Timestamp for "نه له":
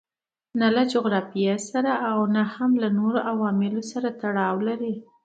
0.59-0.83